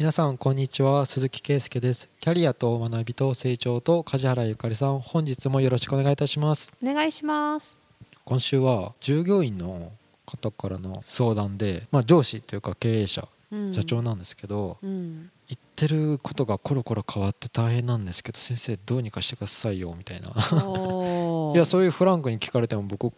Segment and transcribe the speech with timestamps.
[0.00, 1.04] 皆さんこんにちは。
[1.04, 2.08] 鈴木圭介です。
[2.20, 6.72] キャリアと学びと成長と梶原ゆかりさん本日もよろしくお願いいたします。
[6.82, 7.76] お願いします。
[8.24, 9.92] 今週は従業員の
[10.24, 13.74] 方からの相談で、まあ、上司というか経営者うん。
[13.74, 15.30] 社長なんですけど、うん。
[15.48, 20.28] 言ってることがコロコロ変わって大変なんですけど先生どうにかしてくださいよみたいな。
[21.54, 23.12] いやそういうフランクに聞かれても僕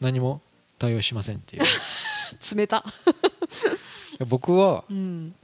[0.00, 0.40] 何も
[0.78, 1.64] 対応しませんっていう。
[1.64, 1.66] い
[2.54, 2.84] 冷た。
[4.20, 5.34] や僕はうん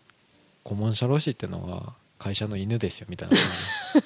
[0.63, 3.37] 顧問社労士っていうのは会社の犬ですよみたいな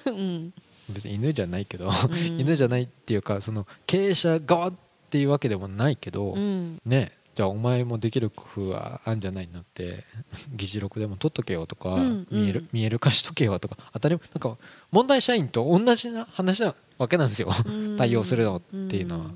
[0.04, 0.52] 感 うん。
[0.88, 2.40] じ別に犬じゃないけど、うん。
[2.40, 4.72] 犬じゃないっていうかその経営者側っ
[5.10, 6.80] ていうわけでもないけど、うん。
[6.84, 10.04] ねじゃあお前もできる工夫はあんじゃないのって
[10.54, 14.56] 議事録でも取っとけよとか、うん見えるうん見える化しとけよとか当たりなんか
[14.92, 17.52] 問題社員と同じな話なわけなんですよ。
[17.64, 17.96] うん。
[17.98, 19.30] 対応するのっていうのは。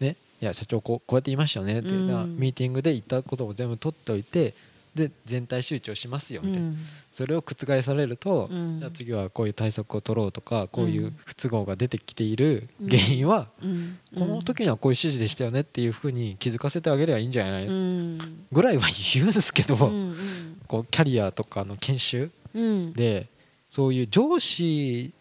[0.00, 2.36] ねいや社長こうこうやって言いましたよねって、うん。
[2.38, 4.54] ミーティングで言ったことも全部取っておいて
[4.94, 6.76] で全体集中しますよみたいな、うん
[7.14, 8.80] それを覆されると、うん。
[8.80, 13.98] じゃあ次はこういう対策を取ろうとかこういううん不都合が出てきている原因は、うん。
[14.18, 18.46] この時にはこういう指示でしたよねっていうふうに気づかせてあげればいいんじゃない、うん。
[18.50, 20.60] ぐらいは言うんですけど、うん。
[20.66, 22.92] こうキャリアとかの研修うん。
[22.94, 23.28] で
[23.70, 25.12] そういう上司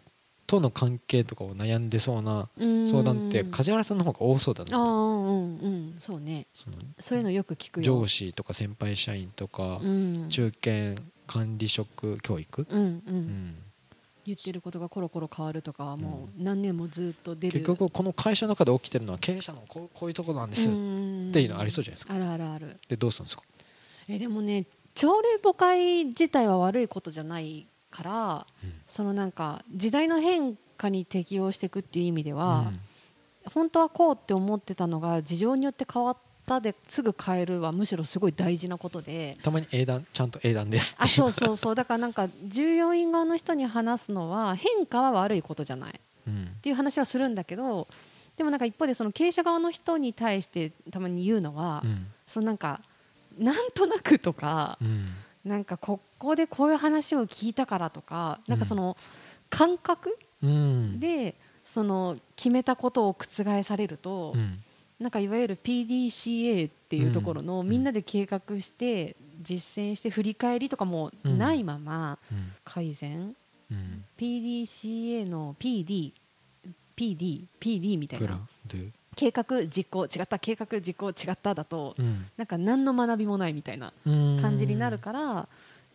[0.53, 2.89] との関係とかを悩んでそうなうん。
[2.91, 6.45] 相談って梶原さんの方が多そうだな、ああうんうんそうね。
[6.99, 7.83] そういうのよく聞くよ。
[8.01, 10.29] 上司とか先輩社員とか、うん。
[10.29, 13.17] 中堅管理職教育、うんううん。
[13.17, 13.55] ん
[14.25, 17.53] 言ってることがコロコロ変わるとかはもう何年もずっと出る。
[17.59, 20.73] 結局この会社の中で起きてるのは経営者のこうこういうところなんです、っっ
[21.33, 22.13] ていうのありそうじゃないですか。
[22.13, 22.79] あるあるある。
[22.87, 23.43] でどうするんですか、
[24.07, 24.65] えでもね
[24.95, 28.47] 朝礼誤解自体は悪いことじゃないから
[28.89, 32.71] そのなんか時代の変化に適応していくっていう意味では、
[33.53, 39.37] 本当はこうって思ってたのが事情によって変わったですぐ変えるはむしろすごい大事なことで。
[39.43, 41.75] たまに英断ちゃんと英断ですあそうそうそう。
[41.75, 45.93] だからなんか従業員側の人に話すのは変化は悪いことじゃない。
[45.93, 46.47] っうん。
[46.61, 47.87] ていう話はするんだけど
[48.37, 52.07] でもなんか一方でその経営者側の人に対してたまに言うのは、うん。
[52.27, 52.81] そのなんか
[53.37, 55.13] なんとなくとかうん
[55.45, 58.95] なんかここでこういう話を聞いたからとかなんかその
[59.49, 60.99] 感覚うん。
[60.99, 64.59] でその決めたことを覆されると、うん。
[64.99, 67.69] なんかいわゆる PDCA っていうところの、うん。
[67.69, 72.51] みんなで計画して実践して振り返りとかもないままうん。
[72.63, 73.35] 改善、
[73.71, 74.05] うん。
[74.17, 76.11] PDCA の PD
[76.95, 78.39] PD PD みたいな。
[78.67, 82.25] で計画実行違った計画実行違っただとうん。
[82.37, 85.47] なんか何の学びもないみたいな感じになるから、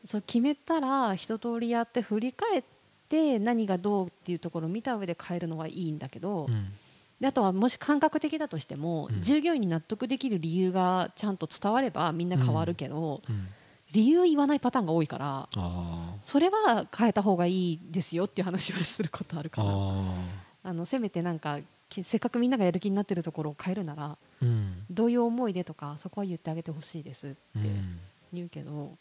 [0.04, 2.62] そう決めたら一通りやって振り返っ
[3.08, 6.72] て何がどうっていうところを見た上で変えるのはいいんだけど、うん。
[7.20, 9.22] であとはもし感覚的だとしても、うん。
[9.22, 13.48] 従業員に納得できる理由がちゃんと伝わればみんな変わるけど、うん。
[13.92, 24.84] 理由言わないパターンが多いからあそれは変えた方がいいですよっていう話はすることあるーかなああのせめてなんかきせっかくみんながやる気になってるところを変えるならーうん。
[24.90, 27.98] どういう思いでとかそこは言ってあげてほしいですってうん
[28.32, 28.96] 言うけど、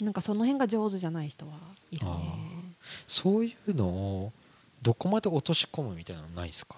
[0.00, 1.52] なんかその辺が上手じゃない人は
[1.90, 2.12] いるね。
[3.08, 4.32] そういうのを
[4.82, 6.76] どこまで落とし込むみたいなのないですか？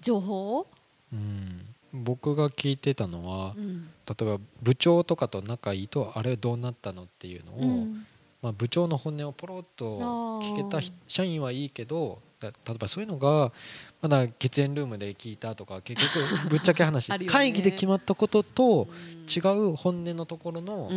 [0.00, 0.66] 情報を、
[1.12, 1.66] うん。
[1.92, 3.88] 僕が聞いてたのはうん。
[4.06, 8.06] 例えば部長とかと仲いいとあれどうなったのっていうのを、うん。
[8.42, 9.98] まあ、部長の本音をポロッと
[10.40, 13.52] 聞けたひ社員はいいけどだ例えばそういうのが
[14.00, 19.20] まだ喫煙ルームで聞いたとか結局ぶっちゃけ話、 会議で決まったこととうん。
[19.30, 19.38] 違
[19.70, 20.90] う本音のところの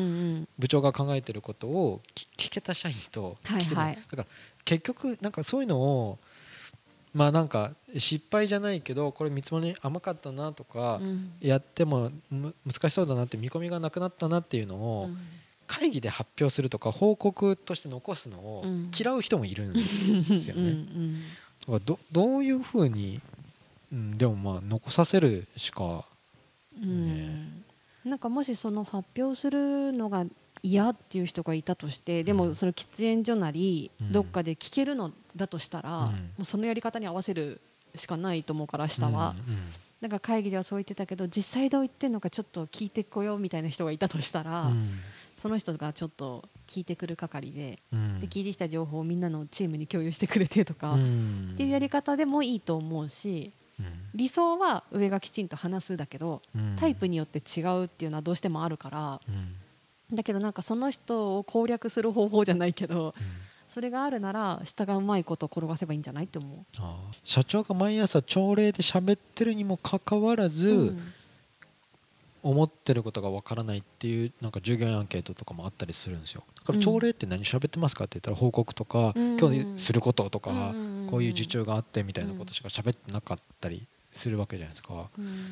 [0.57, 3.85] 部長が考えてることを聞聞けた社員と聞けはい。
[3.87, 3.95] はい。
[3.95, 4.25] だから
[4.65, 6.19] 結局なんかそういうのを
[7.13, 11.33] まあなんか失敗じゃないけどこれ見積もり甘かったなとか、うん。
[11.41, 15.17] やってもむ難しそうだなって見込みがなくなったなっていうのを、うん
[15.79, 18.91] 会議で発表するとか報告として残すのをうん。
[18.97, 21.78] 嫌う人もいるんですようんうね。
[21.78, 23.22] んどどういうふうに、
[23.91, 26.06] うん、でもまあ残させるしか、
[26.81, 27.63] うん。
[28.06, 30.25] なんかもしその発表するのが
[30.62, 32.38] 嫌っていう人がいたとしてでうん。
[32.38, 34.12] もその喫煙所なりうん。
[34.12, 36.12] どっかで聞けるのだとしたら、うん。
[36.12, 36.12] も
[36.42, 37.62] うそのやり方に合わせる
[37.95, 39.57] しかないと思うから下は、うん
[40.01, 45.00] なんか会議ではそう言ってたけど実際どう言ってるのかちょっと聞いてこようみたいな人がいたとしたら、うん
[45.44, 48.22] その人がちょっと聞いてくる係でうん。
[48.22, 53.51] で聞いてきた情報をみんなのチームに共有してくれてとか、うっんていうやり方でもいいと思うし
[54.16, 56.78] 理想は上がきちんと話すだけどうん。
[56.80, 60.16] タイプによって違うっていうのはどうしてもあるからうん。
[60.16, 63.24] だけどなんかその人を攻略する方法じゃないけどうん。
[63.68, 66.66] それがあるなら下がうまいこと転がせばいいんじゃないって思う。
[67.25, 71.13] 社長が毎朝朝礼で喋ってるにもかかわらず、うん
[72.44, 76.44] 思ってることがわからないっていうなんか従業員アンケートとかもあったりするんですよ。
[76.57, 80.75] だから朝礼って何喋ってますかって言ったら報告とか、今日することとか、
[81.10, 85.10] こういう受注があってみたいなことしか喋ってなかったりするわけじゃないですか、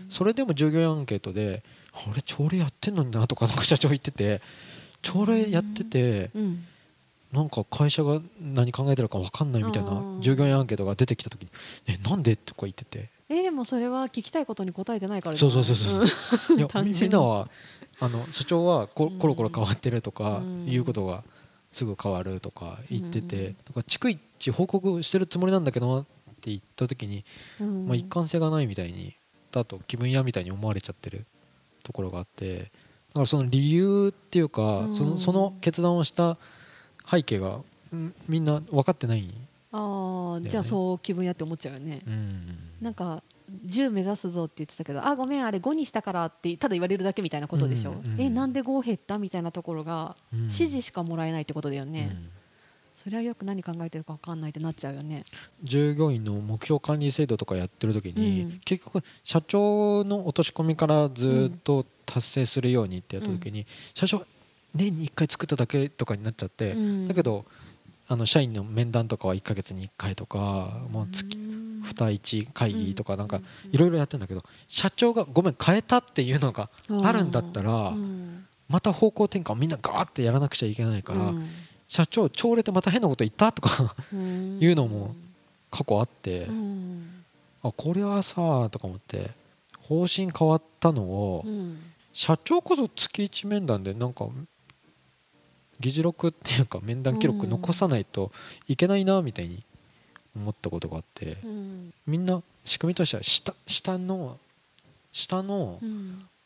[0.10, 1.64] それでも従業員アンケートで
[2.12, 4.42] 「俺朝礼やってんのにな」とか社長言ってて
[5.02, 6.30] 朝礼やってて、
[7.32, 11.50] なんか会社が何考えてるか分かんないみたいな従業員アンケートが出てきた時に
[11.88, 17.48] 「えなんで?」とか言っててえー、でもそれは聞きたいことに答えてないからそうそうそうそう、うん、いや みんなは
[18.02, 21.24] あの社長はこコロコロ変わってるとか、いうことが
[21.72, 26.06] すぐ変わるとか言ってて、うん、か逐一報告してるつもりなんだけどなっ
[26.42, 27.24] て言った時に、
[27.60, 29.16] まあ、一貫性がないみたいに
[29.52, 31.26] だと気分屋みたいに思われちゃってる
[31.84, 32.66] ところがあってだ
[33.14, 36.38] からその理由っていうか、そのその決断をした
[37.10, 37.60] 背景が
[38.28, 39.34] みんな分かってない
[39.72, 43.24] ああ、じゃあそう気分やって思っちゃうよね、うん、なんか
[43.66, 52.30] 10目指すぞって言ってたけどあごめんあれ5にしたからってただ言われるだけみたいなことでしょ、うんうん、えなんで5減ったみたいなところが指示しかもらえないってことだよね、うん、
[53.04, 55.26] それはよく何考えてるか分かんないってなっちゃうよね。
[55.64, 64.26] 従業員の目標管理制度とかやってる時に、うん、結局社長の落とし込みからずっと達成するようにってやった時に、社長
[64.74, 66.76] 年に1回作っただけとかになっちゃって、
[67.08, 67.46] だけど
[68.12, 73.40] あの社員の面談とかは1か月に1回とかもう月2一会議とかなんか
[73.72, 76.70] いろいろやってるんだけど社長がごめん変えたっていうのが
[77.04, 77.94] あるんだったら
[78.68, 81.32] また方向転換をみんなガーってやらなくちゃいけないから
[81.88, 83.96] 社長朝礼でまた変なこと言ったとか
[84.60, 85.16] いうのも
[85.70, 86.48] 過去あって
[87.64, 89.32] あこれはさとか思って
[89.80, 91.46] 方針変わったのを
[92.12, 94.28] 社長こそ月1面談でなんか
[95.82, 98.32] 議事録っていうか面談記録残さないと
[98.68, 99.64] いけないなみたいに
[100.36, 104.38] 思ったことがあって、うん、みんな仕組みとしては下下の
[105.12, 105.80] 下の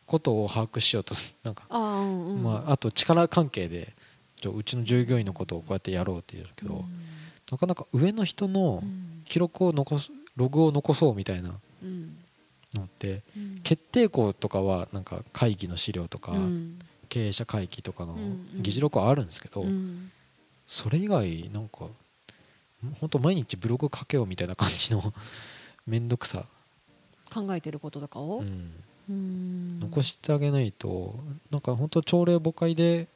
[0.08, 3.94] ことを把握しようとなんか、うんまあ、あと力関係で
[4.44, 6.86] うちの従業員のことをこうやってやろうって言うけど、うん、
[7.52, 8.84] なかなか上の人の
[9.26, 11.54] 記録を残すログを残そうみたいな
[12.74, 13.24] のって、
[13.64, 16.34] 決定校とかはなんか会議の資料とか、
[17.06, 18.18] 経営者会議とかの
[18.56, 19.66] 議事録はあるんですけど、
[20.68, 21.88] それ以外なんか
[23.00, 25.14] 本当毎日ブログ書けよみたいな感じの
[25.86, 26.46] 面倒くさ。
[27.34, 28.44] 考えてることとかを、
[29.10, 31.20] うん、残してあげないと
[31.50, 33.08] なんか本当朝礼誤解で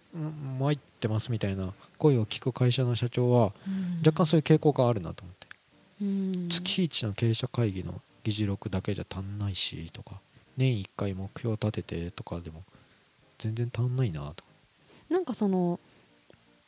[0.59, 3.53] 参ってますみたいな声を聞く会社の社長は
[3.99, 5.47] 若干そういう傾向があるなと思って、
[6.01, 10.19] うん、月一の経営者会議の議事録だけじゃ足んないしとか。
[10.59, 12.63] 年1回目標立ててとかでも
[13.39, 14.43] 全然足んないなと
[15.09, 15.79] なんかその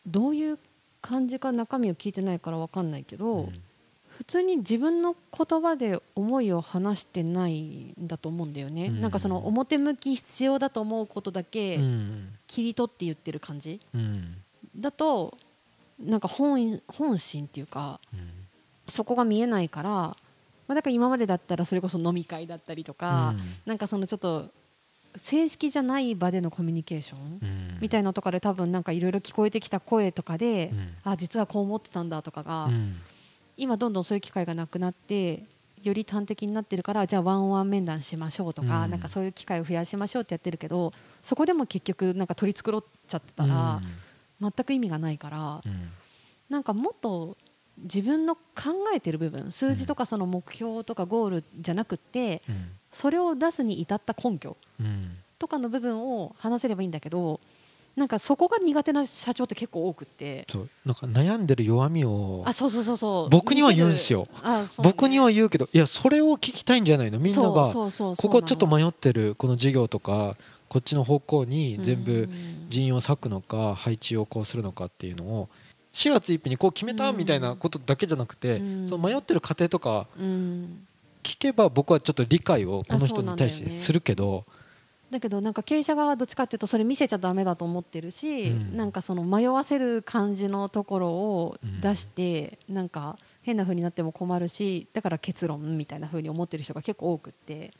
[0.07, 0.57] どういう
[1.01, 3.61] 感じか中身を聞いてないから分かんないけど、うん、
[4.07, 11.79] 普通に自分の言葉で思いを話してないんだと思うんだよね、うん、なんかその表向き必要だと思うことだけ
[12.47, 14.35] 切り取って言ってる感じ、うん、
[14.75, 15.37] だと
[15.99, 17.99] なんか本本心っていうか、
[18.89, 20.17] そこが見えないから、ま
[20.69, 23.35] あ、だから今までだったらそれこそ飲み会だったりとか、
[23.67, 24.49] なんかそのちょっと
[25.17, 32.95] 正式じゃない場でのコミュニケーション、みたいなとかで多分なんかいろいろ聞こえてきた声とかで、うん、あ実はこう思ってたんだとかが、うん、
[33.57, 35.43] 今どんどんそういう機会がなくなって
[35.81, 43.81] より端的になってるからじゃあワンワン面談しましょうとか、うん、なんかそういう機会を増やしましょうってやってるけどそこでも結局なんか取り繕っちゃってたら、
[44.39, 45.89] 全く意味がないから、うん、
[46.49, 47.37] なんかもっと
[47.77, 48.41] 自分の考
[48.93, 52.41] えてる部分数字とかその目標とかゴールじゃなくて、
[52.91, 54.55] それを出すに至った根拠
[55.39, 57.39] とかの部分を話せればいいんだけど
[57.95, 60.47] なんかそこが苦手な社長って結構多くて。
[60.85, 63.29] なんか悩んでる弱みをあそうそうそうそう。
[63.29, 67.19] 僕には言うんですよ、ね、僕には言うけどいやそれを聞きたいんじゃないの？
[67.19, 70.37] みんながここちょっと迷ってるこの事業とか
[70.69, 72.29] こっちの方向に全部
[72.69, 75.49] 人員を割くのか配置をこうするのかっていうのを
[75.93, 78.57] 4月1日にこう決めたみたいなことだけじゃなくて
[78.87, 84.45] その迷ってる過程とか聞けば僕はちょっと理解をこの人に対してするけど。
[85.11, 97.73] だけどなんか経営者側はどっちかっていうとそれ見せちゃだめだと思ってるし、うん、なんかその迷わせる感じのところを出して、うん、なんか変な風になっても困るしだから結論みたいな風に思ってる人が結構多くって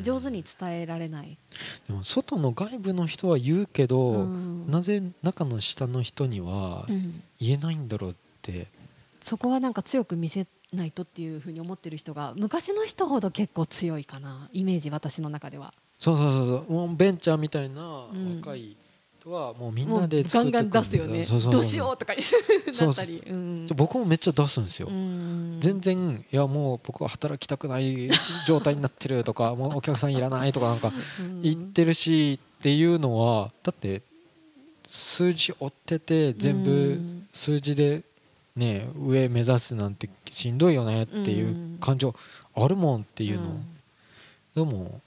[0.00, 6.86] 上手に伝えられない、うん、でも外の外部の人は言うけど、うん、なぜ中の下の人には
[7.38, 8.68] 言えないんだろうって、
[9.22, 14.48] そこはなんか強く見せないとっていうふうに思ってる人が昔の人ほど結構強いかな。
[14.52, 15.74] イメージ私の中では。
[15.98, 16.96] そうそうそうそう。
[16.96, 18.76] ベンチャーみたいな若い
[19.22, 23.22] 人はもうみんなで作ってガンガン出すよねどうしようとかなったり
[23.74, 28.10] 僕もめっちゃ出すんですよ全然いやもう僕は働きたくない
[28.46, 30.92] 状態になってるとかもうお客さんいらないとかなんか
[31.42, 34.02] 言ってるしっていうのはだって
[34.86, 37.00] 数字追ってて全部
[37.32, 38.02] 数字で
[38.56, 42.14] ね上目指すなんてしんどいよねっていう感情
[42.54, 43.60] あるもんっていうの
[44.54, 45.00] でも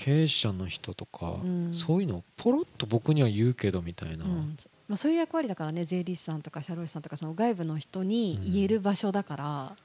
[0.00, 4.56] 経営者の人とか、うん、そういうのをポロッと僕には言うけどみたいな、うん、
[4.88, 9.76] まあ、そういう役割だからね税理士さんとか社労士さんとかその外部の人に言える場所だから、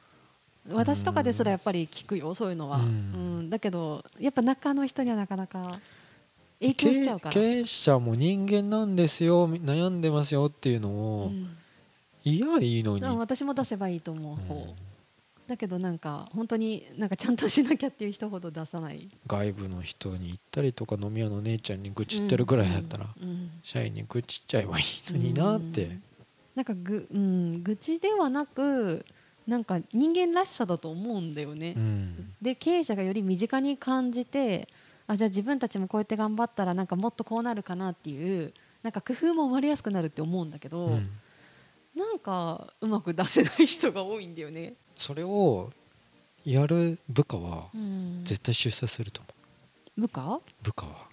[0.70, 3.50] うん、私とかですらやっぱり聞くよそういうのは、うん。
[3.50, 5.80] だけどやっぱ中の人にはなかなか
[6.62, 7.34] 影響しちゃうから。
[7.34, 11.32] 経営者も人間なんですよ悩んでますよっていうのを、
[12.24, 13.04] いやいいのに。
[13.04, 14.74] 私も出せばいいと思う方、
[15.48, 19.10] だけどなんか本当になんかちゃんとしなきゃっていう人ほど出さない。
[19.28, 23.08] 外部の人に行ったりとか飲み屋の姉ちゃんに愚痴ってるぐらいだったら、
[23.64, 26.00] 社員に愚痴っちゃえばいいのになって、
[26.56, 29.06] なんかぐ、うん、愚痴ではなく
[29.46, 34.70] なんか人間らしさだと思うんだよね、うん、で経営者がより身近に感じて
[35.08, 41.10] あじゃあ自分たちもこうやって頑張ったらなんかもっとこうなるかなっていうなんか工夫も生まれやすくなるって思うんだけど、うん、
[41.96, 45.72] なんかうまく出せない人が多いんだよねそれを
[46.46, 47.68] やる部下は
[48.24, 49.30] 絶対出世すると思
[49.98, 50.40] う、部下？
[50.62, 51.08] 部下は、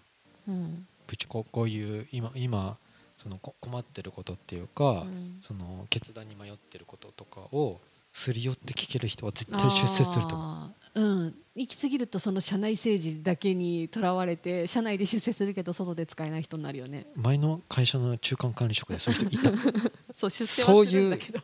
[0.49, 2.77] うん、部長こういう今今
[3.17, 7.81] その困ってることっていうか、うん、その決断に迷ってることとかを
[8.13, 11.01] すり寄って聞ける人は絶対出世すると思う。
[11.01, 17.07] うん、行き過ぎるとその社内政治だけにとらわれて社内で出世するけど外で使えない人になるよね。
[17.17, 19.51] 前の会社の中間管理職でそういう人いた。
[20.15, 21.41] そう出世はするんだけど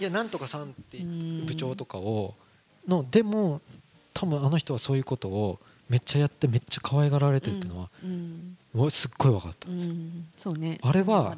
[0.00, 0.98] いやなんとかさんって
[1.46, 2.34] 部長とかを
[2.86, 3.60] のでも
[4.14, 9.68] 多分あの人はそういうことをめっちゃやってめっちゃ可愛がられてるっていうのは、うんうん、すっごい分かった。
[9.68, 11.36] んですよ、うん、そうね、あれは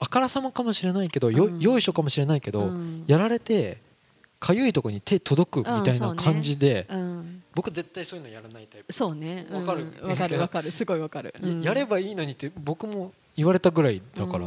[0.00, 2.70] あからさまかもしれないけどよ,、よいしょかもしれないけど、
[3.06, 3.78] やられて
[4.40, 6.86] かゆいところに手届くみたいな感じで、
[7.54, 8.92] 僕絶対そういうのやらないタイプ。
[8.92, 9.46] そうね。
[9.50, 9.92] わ、かる。
[10.02, 10.70] わかるわかる。
[10.70, 14.46] すごいわかる、やればいいのにって僕も言われたぐらいだから、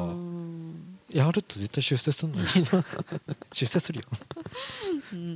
[1.14, 2.48] やると絶対出世するのに。
[3.52, 4.06] 出世するよ。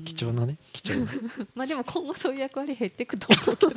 [0.06, 1.12] 貴重なね貴重な。
[1.54, 3.72] まあでも今後そういう役割減っていくと思うけど。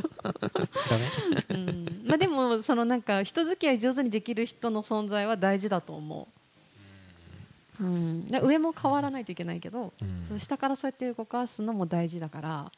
[1.51, 6.29] うん、まあでもそのなんか人付き合い上手にできる人の存在は大事だと思
[7.81, 9.93] う、うん、上も変わらないといけないけど、
[10.31, 12.73] うん、下からそうやって動かすのも大事だから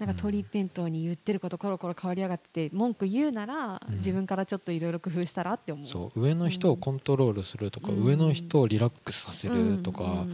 [0.00, 5.86] なんか鳥一辺倒に言ってることコロコロ変わりやがって文句言うなら、自分からちょっといろいろ工夫したらって思う。
[5.86, 10.24] そう上の人をコントロールするとか、上の人をリラックスさせるとか、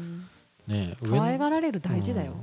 [0.68, 2.34] ね可愛がられる大事だよ、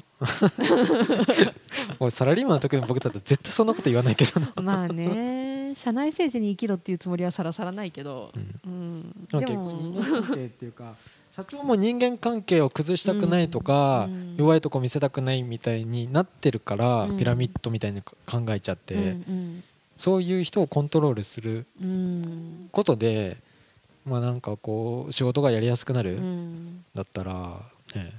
[2.00, 4.32] うん、 サラリーマンの時の僕だったら絶対そんなこと言わないけど
[4.64, 8.32] まあね社内政治に生きろっていうつもりはさらさらないけど、
[8.66, 10.96] うん、うん、でもっていうか
[11.36, 18.14] 社長も人間関係を崩したくないとか、弱いとこ見せたくないみたいになってるから、ピラミッドみたいに考
[18.50, 19.18] えちゃって、
[19.98, 21.66] そういう人をコントロールする
[22.72, 23.38] ことで、
[24.06, 26.20] まあなんかこう仕事がやりやすくなる、
[26.94, 27.62] だったら、
[27.96, 28.14] ね、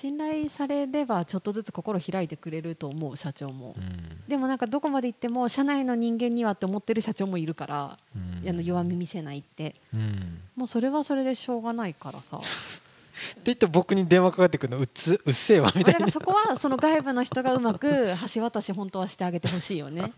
[0.00, 12.38] 信頼されればちょっとずつ心開いてくれると思う社長も、うん、でもなんかどこまで行っても社内の人間にはって思ってる社長もいるから、うん、あの弱み見せないって、うん、もうそれはそれでしょうがないからさ。
[12.38, 16.10] って言って僕に電話かかってくるのうっつうっせえわみたいな。
[16.10, 20.10] そこはその外部の人がうまく橋渡し本当はしてあげてほしいよね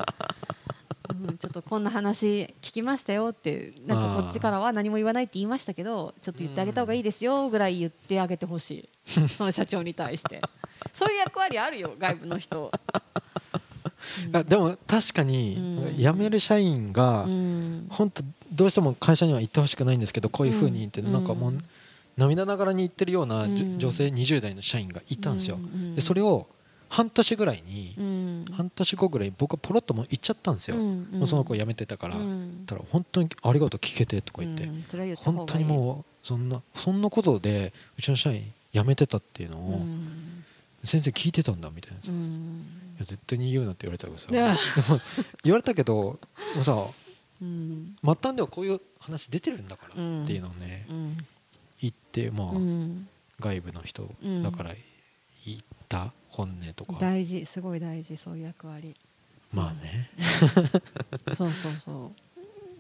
[1.08, 9.28] うん、ちょっとこんな話聞きましたよってなんかこっちからは何も言わないって言いましたけどちょっと言ってあげた方がいいですよぐらい言ってあげてほしい。
[9.28, 10.40] その社長に対して。
[10.92, 12.72] そういう役割あるよ外部の人、
[14.32, 17.24] うん、でも確かに辞める社員が
[17.88, 21.58] 本当どうしても会社には行ってほしくないんですけどこういうふうにってなんかもう
[22.16, 25.58] 涙ながらに言ってるような女性20代の社員がいたんですよ。
[25.94, 26.46] でそれを
[26.92, 39.82] 半年ぐらいに、うん、半年後ぐらい僕はポロッともう行っちゃったんですよ、うんうん、その子辞めてたから、うん、たら本当にありがとう聞けてとか言って、うん、本当にもうそんなそんなことでうちの社員辞めてたっていうのを、
[40.84, 42.16] 先生聞いてたんだみたいな、い
[42.98, 44.28] や絶対に言うなって言われたけどさ。
[45.44, 46.18] 言われたけども
[46.58, 46.86] うさ、
[47.38, 49.96] 末端ではこういう話出てるんだからっ
[50.26, 50.86] ていうのをね、
[51.82, 52.48] 言ってまあ、
[53.40, 54.08] 外部の人
[54.42, 54.74] だから
[55.44, 55.58] 言っ
[55.88, 56.94] た本音とか。
[56.98, 58.94] 大事すごい大事そういう役割。
[59.52, 60.10] まあね、
[61.36, 62.12] そうそうそ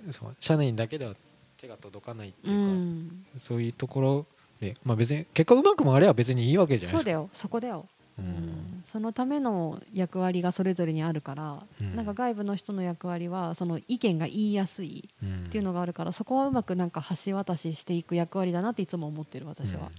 [0.08, 0.12] う。
[0.12, 1.14] そう社内だけでは
[1.58, 4.26] 手が届かないっていうか、うん、そういうところ
[4.60, 6.98] で、まあ、別に結果うまくもあれば別にいいわけじゃないですか。
[6.98, 7.86] そうだよそこだよ、
[8.18, 8.82] ううん。
[8.84, 11.96] そのための役割がそれぞれにあるから、うん。
[11.96, 19.90] なんか外部の人の役割はその意見が言いやすいっていうのがあるから、そこはうまくなんか橋渡ししていく役割だなっていつも思ってる私は。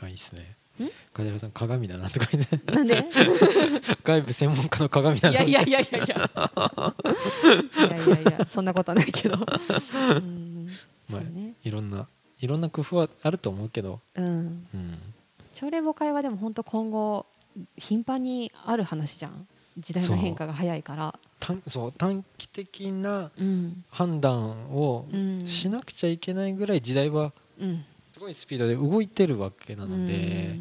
[0.00, 0.04] ん。
[0.04, 0.42] あいいっすね。
[0.42, 0.61] ん
[1.12, 2.72] 梶原さん鏡だなとか言って。
[2.72, 3.04] なんで？
[4.04, 6.30] 外部専門家の鏡だいやいやいやいやいや。
[7.88, 8.46] いやいやいや。
[8.46, 9.36] そんなことはないけど。
[9.36, 10.68] うん。
[11.10, 11.54] まあね。
[11.62, 12.06] いろんな
[12.40, 14.66] いろんな工夫はあると思うけど、うん。
[14.74, 14.98] うん、
[15.54, 17.26] 朝礼誤解はでも本当今後
[17.76, 19.46] 頻繁にある話じゃん。
[19.78, 21.18] 時代の変化が早いから。
[21.40, 23.84] 短そう短期的なうん。
[23.90, 25.46] 判断をうん。
[25.46, 27.84] しなくちゃいけないぐらい時代はうん。
[28.12, 30.58] すごいスピードで動いてるわけなので、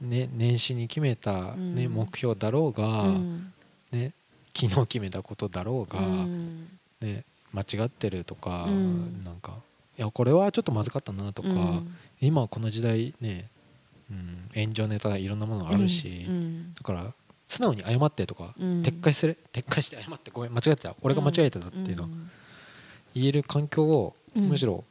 [0.00, 1.92] ね、年始に決めた、ねうん。
[1.92, 3.52] 目標だろううが、ん。
[3.90, 4.12] ね、
[4.56, 6.68] 昨日決めたことだろうが、うん。
[7.00, 9.24] ね、間違ってるとか、うん。
[9.24, 9.54] なんか
[9.96, 11.94] いやこれはちょっとまずかったなとか、うん。
[12.20, 13.48] 今この時代ね、
[14.10, 16.74] うん、炎上ネタいろんなものがあるし、うん。
[16.74, 17.12] だから
[17.46, 18.82] 素直に謝ってとか、うん。
[18.82, 22.08] 撤回する撤回して謝ってごめん間違えてた俺が間違えてたっていうのを
[23.14, 24.48] 言える環境を、うん。
[24.48, 24.84] むしろ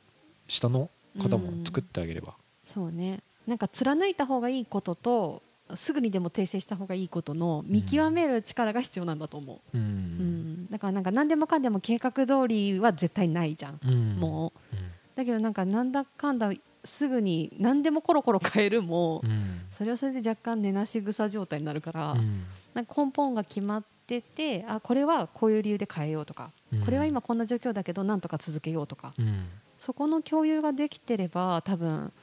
[0.48, 0.90] 下の
[1.20, 2.34] 方も作ってあげれば、
[2.66, 3.22] そうね。
[3.48, 5.44] なんか貫いた方がいいことと
[5.76, 9.84] すぐにでも訂正した方がいいことの見極める力が必要なんだと思う、うん。
[9.84, 10.68] うん。
[10.70, 14.16] だからなんか何でもかんでも計画通りは絶対ないじゃん、うん。
[14.18, 14.76] もう。
[14.76, 14.84] うん。
[15.16, 16.52] だけどなんかなんだかんだ
[16.86, 19.62] すぐに何でもコロコロ変えるも、うん。
[19.72, 22.44] それはそれで若干寝なし草状態になるから、うん。
[22.74, 26.82] なんか根本が決まっててあこれはこういう理由で変えようとか、うん。
[26.86, 29.46] これは今こんな状況だけどなんとか続けようとか、うん
[29.86, 32.14] そこの共有ができてれば多分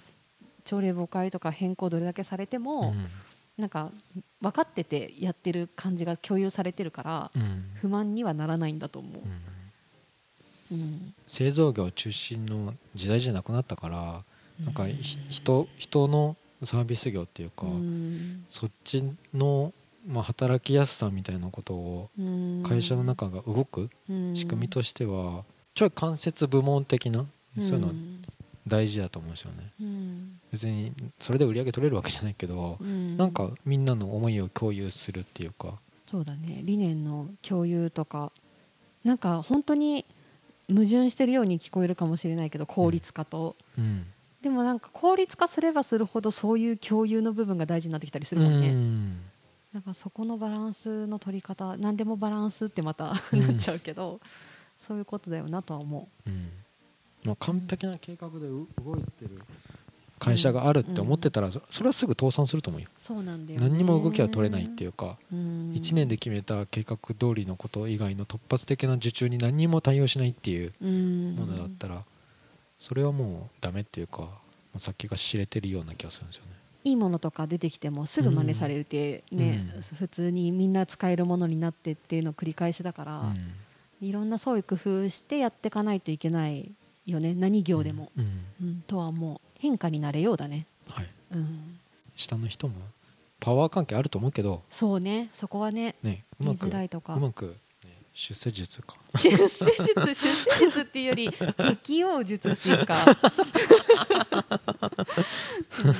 [0.64, 2.95] 朝礼母会とか変更どれだけされても、
[3.59, 3.90] なんか
[4.40, 7.71] 分かっててやってる感じが共有されてるからうん。
[7.75, 9.23] 不満にはならないんだと思う。
[10.73, 10.79] う、ん。
[10.79, 11.14] うん。
[11.26, 14.25] 製造業中心の時代じゃなくなったから
[14.64, 14.87] なんか
[15.29, 18.45] 人人のサービス業っていうか、うん。
[18.49, 19.73] そっちの、
[20.07, 22.62] まあ、働きやすさみたいなことをうん。
[22.62, 23.90] 会社の中が動く
[24.35, 27.26] 仕組みとしてはちょい間接部門的な
[27.59, 27.95] そういうのは
[28.66, 29.73] 大事だと思うんですよね。
[29.80, 30.40] うん。
[30.52, 33.16] 別にそれで売り上げ取れるわけじゃないけどうん。
[33.16, 35.78] なんかみんなの思いを共有するっていうか。
[36.11, 36.61] そうだね。
[36.62, 38.33] 理念の共有とか。
[39.04, 40.04] なんか本当に
[40.69, 44.07] 矛盾してるように聞こえるかもしれないけど効率化と、うん。
[44.42, 49.20] でもなんか効率化すればするほどそういう共有の部分が大事になってきたりするもんね、うん。
[49.72, 54.20] なんかそこのバランスの取り方何でもバランスってまたう んなっちゃうけど、
[54.79, 56.48] そういうことだよなとは思うん
[57.24, 59.42] まあ、完璧な計画でう動いてる
[60.20, 62.88] 会社があるって思ってたらそそれはすぐ倒産すると思うよ。
[62.90, 65.72] うそうなんだよ、ね、何にも動きは取れないっていうかうん。
[65.74, 71.37] 1年で決めた計画通りのこと以外の突発的な受注に何にも対応しないっていううん。
[71.37, 72.04] ものだったら
[72.78, 74.30] それはもうダメっていうかも
[74.76, 76.50] う先が知れてるような気がするんですよね。
[76.85, 79.83] いいものとか出てきてもすぐ真似されて、ねうん。
[79.83, 83.24] 普通にみんな使えるものになってっていうの繰り返しだから、う
[84.04, 84.06] ん。
[84.06, 86.70] いろんなそういう工夫してやっていかないといけない
[87.11, 87.35] よね。
[87.35, 88.85] 何業でも、うんうん。
[88.87, 91.79] とはもう変化になれようだね、はい、うん、
[92.16, 92.75] 下の人も
[93.40, 95.31] パワー関係あると思うけど、そうね。
[95.33, 97.14] そこはねね、うまくづらいとか。
[97.14, 98.96] うまく、ね、出世術か。
[99.16, 102.96] 出世術出世術っていうより適応術っていうか、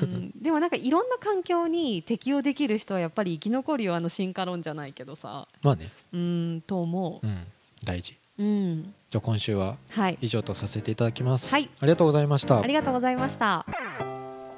[0.03, 5.49] うん、でもなんかいろんな環境に適応できる人はやっぱり生き残るよあの進化論じゃないけどさ。
[5.63, 7.47] まあね、うんと思うん、
[7.85, 10.19] 大事う、うん、じゃあ今週ははい。
[10.21, 11.71] 以上とさせていただきます、はい。
[11.81, 12.61] ありがとうございました。
[12.61, 13.67] ありがとうございました。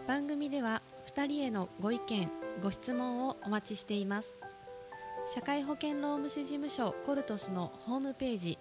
[0.07, 0.83] 番組では
[1.15, 2.31] 2人へのご意見
[2.63, 4.41] ご質問をお待ちしています。
[5.35, 8.59] 社会保険労務士事務所コルトスのホームページ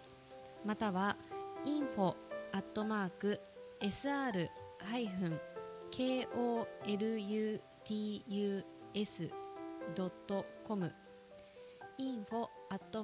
[0.63, 1.17] または
[1.65, 2.13] info
[2.51, 3.39] アットマーク
[3.81, 4.47] sr
[4.79, 5.39] ハイフン
[5.91, 6.61] koluts
[9.95, 10.93] ドットコム。
[11.99, 13.03] info アット